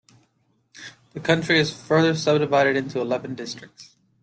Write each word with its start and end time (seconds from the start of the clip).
The 1.13 1.19
country 1.19 1.59
is 1.59 1.69
further 1.71 2.15
sub-divided 2.15 2.75
into 2.75 2.99
eleven 2.99 3.35
districts. 3.35 3.97